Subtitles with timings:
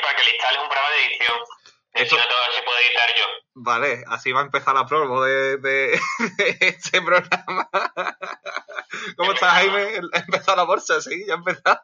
[0.00, 1.38] para que le instales un programa de edición.
[1.92, 3.24] Eso no todo se puede editar yo.
[3.54, 5.98] Vale, así va a empezar la promo de, de,
[6.60, 7.70] este programa.
[9.16, 10.00] ¿Cómo estás, Jaime?
[10.12, 11.00] ¿Ha empezado la bolsa?
[11.00, 11.80] Sí, ya ha empezado.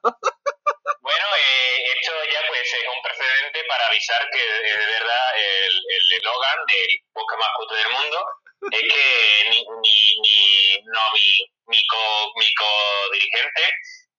[1.01, 6.58] Bueno, eh, esto ya pues es un precedente para avisar que de, verdad el eslogan
[6.67, 8.26] del podcast más puto del mundo
[8.71, 13.63] es que ni, ni, ni no, mi, mi, co, mi co-dirigente,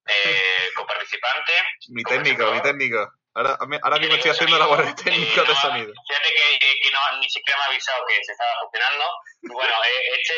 [0.08, 1.54] eh, coparticipante...
[1.90, 3.10] Mi técnico, mi técnico.
[3.36, 5.92] Ahora, ahora mismo estoy haciendo labores técnicas de sonido.
[6.08, 9.06] Fíjate que, que, no, ni siquiera me ha avisado que se estaba funcionando.
[9.42, 10.38] Bueno, eh, este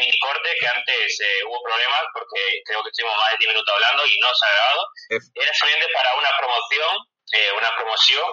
[0.00, 3.74] mini corte que antes eh, hubo problemas porque creo que estuvimos más de 10 minutos
[3.74, 4.88] hablando y no se ha grabado,
[5.36, 6.92] era solamente para una promoción,
[7.36, 8.24] eh, una promoción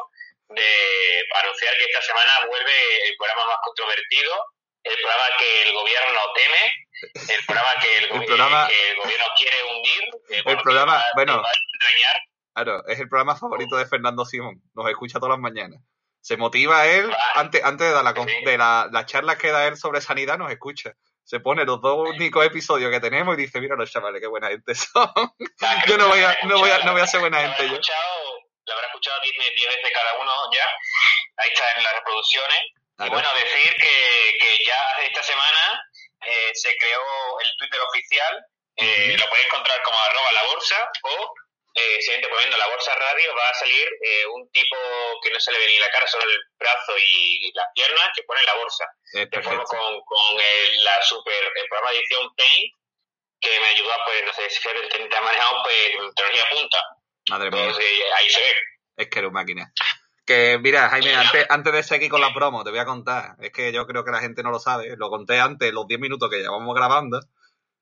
[0.55, 0.71] de
[1.29, 4.31] para anunciar que esta semana vuelve el programa más controvertido,
[4.84, 6.63] el programa que el gobierno teme,
[7.27, 10.03] el programa que el, programa, que el gobierno quiere hundir,
[10.48, 11.43] el programa, bueno,
[12.57, 14.59] Claro, es el programa favorito de Fernando Simón.
[14.73, 15.79] Nos escucha todas las mañanas.
[16.21, 20.01] Se motiva él, antes, antes de, la, de la, la charla que da él sobre
[20.01, 20.93] sanidad, nos escucha.
[21.23, 24.48] Se pone los dos únicos episodios que tenemos y dice, mira los chavales, qué buena
[24.48, 25.07] gente son.
[25.87, 27.77] yo no voy a, no voy a, no voy a ser buena gente yo.
[27.77, 30.65] Lo habrá escuchado 10 veces cada uno ya.
[31.37, 32.60] Ahí está en las reproducciones.
[33.05, 35.79] Y bueno, decir que, que ya esta semana
[36.26, 38.45] eh, se creó el Twitter oficial.
[38.77, 41.34] Eh, Lo podéis encontrar como arroba la bolsa o
[41.77, 44.75] eh, siguiente poniendo la bolsa radio, va a salir eh, un tipo
[45.21, 48.23] que no se le ve ni la cara, solo el brazo y, las piernas, que
[48.23, 48.85] pone la bolsa.
[49.13, 52.73] Eh, con, con el, la super, el programa de edición Paint,
[53.39, 56.77] que me ayuda, pues, no sé, si te ha manejado, pues, tecnología punta.
[57.29, 57.70] Madre mía.
[57.70, 58.53] Eh, ahí se ve.
[58.98, 59.71] Es que era un máquina.
[60.25, 63.35] Que mira, Jaime, antes, antes de seguir con la promo, te voy a contar.
[63.39, 64.95] Es que yo creo que la gente no lo sabe.
[64.97, 67.19] Lo conté antes, los 10 minutos que llevamos grabando.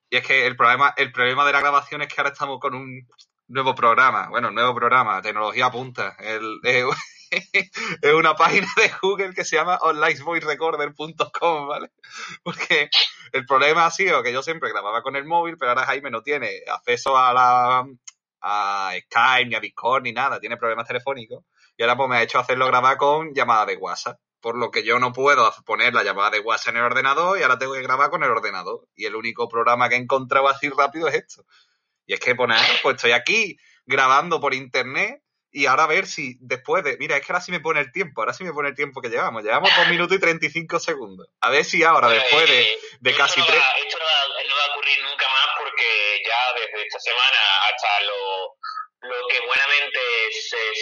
[0.10, 2.76] Y es que el problema, el problema de la grabación es que ahora estamos con
[2.76, 3.08] un,
[3.48, 6.16] nuevo programa, bueno, nuevo programa, tecnología punta.
[6.20, 6.60] El,
[8.02, 11.92] es una página de Google que se llama onlinevoicerecorder.com, ¿vale?
[12.44, 12.90] Porque
[13.32, 16.22] el problema ha sido que yo siempre grababa con el móvil, pero ahora Jaime no
[16.22, 17.86] tiene acceso a la
[18.48, 21.44] a Skype, ni a Discord, ni nada, tiene problemas telefónicos.
[21.78, 24.20] Y ahora pues me ha hecho hacerlo grabar con llamada de WhatsApp.
[24.40, 27.42] Por lo que yo no puedo poner la llamada de WhatsApp en el ordenador y
[27.42, 28.88] ahora tengo que grabar con el ordenador.
[28.96, 31.44] Y el único programa que he encontrado así rápido es esto.
[32.06, 35.22] Y es que poner, pues estoy aquí grabando por internet
[35.56, 36.98] y ahora a ver si después de.
[36.98, 39.00] Mira, es que ahora sí me pone el tiempo, ahora sí me pone el tiempo
[39.00, 39.42] que llevamos.
[39.42, 41.30] Llevamos dos minutos y 35 segundos.
[41.40, 43.64] A ver si ahora, después de, eh, de casi tres.
[43.78, 47.40] esto no va, a ocurrir nunca más porque ya desde esta semana
[47.72, 48.58] hasta lo,
[49.08, 50.00] lo que buenamente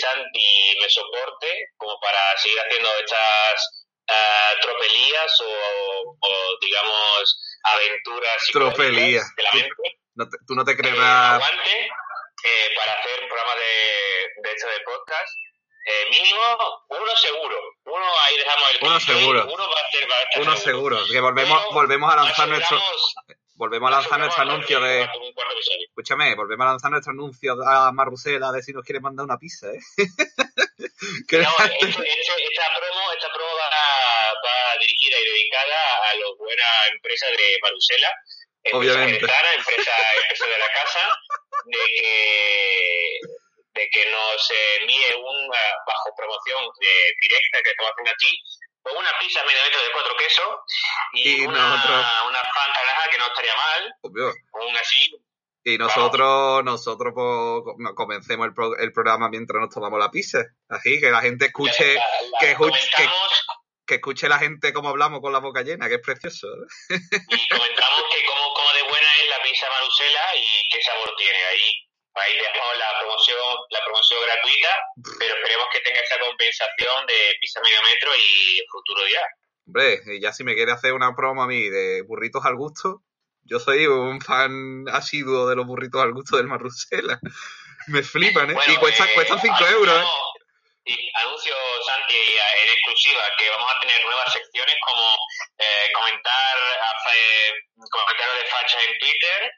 [0.01, 8.47] Santi me soporte, como para seguir haciendo estas uh, tropelías o, o, digamos, aventuras.
[8.51, 9.34] Tropelías.
[10.16, 11.40] No tú no te crees nada.
[11.40, 15.38] Eh, para hacer un programa de, de hecho de podcast.
[15.85, 16.41] Eh, mínimo
[16.90, 17.57] uno seguro.
[17.85, 19.53] Uno ahí dejamos el Uno seguro.
[19.53, 21.06] Uno va a ser, va a Uno seguro.
[21.12, 22.81] Que volvemos, volvemos a lanzar nuestro.
[23.56, 25.09] Volvemos a lanzar nuestro anuncio de.
[25.88, 29.68] Escúchame, volvemos a lanzar nuestro anuncio a Marrusela de si nos quiere mandar una pizza,
[29.68, 29.79] ¿eh?
[29.97, 31.59] no, esta
[32.75, 38.09] promo, esta promo va, va dirigida y dedicada a las buenas empresas de Marusela
[38.72, 39.19] Obviamente.
[39.19, 39.91] Empresa, empresa,
[40.22, 41.19] empresa de la casa,
[41.66, 43.19] de que,
[43.74, 48.41] de que nos envíe una bajo promoción directa que estamos haciendo aquí,
[48.81, 50.47] con una pizza medio metro de cuatro quesos
[51.13, 53.94] y, una, una fanta que no estaría mal.
[54.02, 54.34] Obvio.
[54.53, 55.12] Aún así,
[55.66, 58.53] y nosotros, nosotros pues, comencemos el,
[58.84, 60.40] el, programa mientras nos tomamos la pizza.
[60.68, 61.96] Así que la gente escuche,
[62.41, 63.07] que, escuche que,
[63.85, 66.47] que, escuche la gente cómo hablamos con la boca llena, que es precioso.
[66.90, 68.25] Y comentamos que
[69.29, 71.40] como pizza Marusela y qué sabor tiene.
[71.46, 71.68] Ahí,
[72.16, 74.72] ahí dejamos la promoción, la promoción gratuita,
[75.19, 79.22] pero esperemos que tenga esa compensación de pizza medio metro y futuro día.
[79.66, 83.02] Hombre, ya si me quiere hacer una promo a mí de burritos al gusto,
[83.46, 87.19] yo soy un fan asiduo de los burritos al gusto del Marusela.
[87.88, 88.56] Me flipan, ¿eh?
[88.68, 90.07] y cuestan, eh, cuestan 5 euros, ¿eh?
[90.85, 91.53] Y anuncio,
[91.85, 95.03] Santi, en exclusiva, que vamos a tener nuevas secciones como
[95.58, 96.58] eh, comentar
[97.16, 97.54] eh,
[97.90, 99.52] comentarios de fachas en Twitter,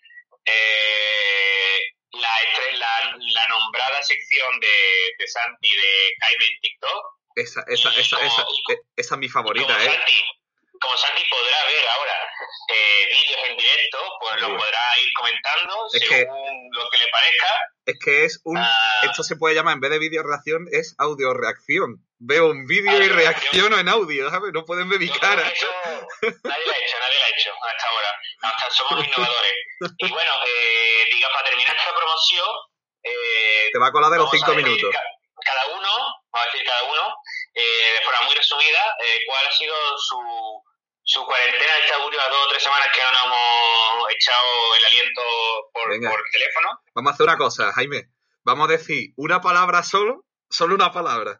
[0.45, 1.79] eh,
[2.11, 2.29] la,
[2.73, 7.05] la, la, nombrada sección de, de Santi de Jaime en TikTok.
[7.35, 8.45] Esa, esa, esa, esa,
[8.95, 9.99] esa, es mi favorita, ¿eh?
[10.79, 12.13] como Santi podrá ver ahora
[12.69, 17.47] eh, vídeos en directo, pues lo podrá ir comentando según lo que le parezca.
[17.85, 18.57] Es que es un.
[18.57, 19.01] Ah.
[19.03, 22.04] esto se puede llamar, en vez de vídeo reacción, es audio reacción.
[22.17, 24.51] Veo un vídeo y reacciono en audio, ¿sabes?
[24.53, 25.47] No pueden ver mi cara.
[25.47, 28.19] Eso, nadie lo ha hecho, nadie lo ha hecho hasta ahora.
[28.41, 29.53] Hasta somos innovadores.
[29.97, 32.47] Y bueno, eh, diga, para terminar esta promoción.
[33.03, 34.89] Eh, Te va a colar de los cinco minutos.
[35.43, 35.89] Cada uno,
[36.31, 36.45] a
[38.35, 40.63] resumida, eh, ¿cuál ha sido su,
[41.03, 44.85] su cuarentena de estas últimas dos o tres semanas que no nos hemos echado el
[44.85, 45.21] aliento
[45.73, 46.79] por, por teléfono?
[46.93, 48.03] Vamos a hacer una cosa, Jaime.
[48.43, 51.39] Vamos a decir una palabra solo, solo una palabra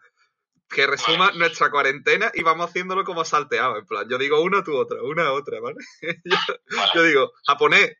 [0.76, 3.78] que resuma nuestra cuarentena y vamos haciéndolo como salteado.
[3.78, 5.78] En plan, yo digo una, tú otra, una, otra, ¿vale?
[6.94, 7.96] yo, digo, japonés.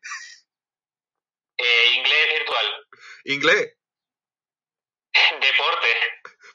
[1.56, 2.86] Eh, inglés virtual.
[3.24, 3.78] Inglés.
[5.40, 5.88] Deporte.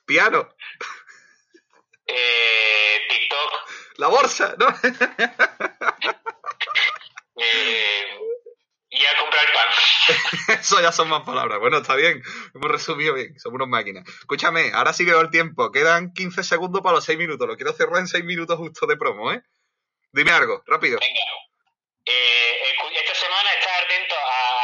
[0.05, 0.55] Piano.
[2.05, 3.51] Eh, TikTok.
[3.95, 4.67] La bolsa, ¿no?
[7.37, 8.19] eh,
[8.91, 9.69] y a comprar pan.
[10.61, 11.59] Eso ya son más palabras.
[11.59, 12.21] Bueno, está bien.
[12.53, 13.37] Hemos resumido bien.
[13.39, 14.07] Somos unos máquinas.
[14.07, 15.71] Escúchame, ahora sí que veo el tiempo.
[15.71, 17.47] Quedan 15 segundos para los 6 minutos.
[17.47, 19.41] Lo quiero cerrar en 6 minutos justo de promo, ¿eh?
[20.13, 20.99] Dime algo, rápido.
[20.99, 21.21] Venga.
[22.05, 22.51] Eh,
[22.93, 24.15] esta semana estás atento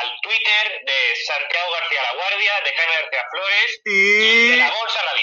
[0.02, 5.00] al Twitter de Santiago García La Guardia, de Jaime García Flores y, de la Bolsa
[5.02, 5.08] Radio.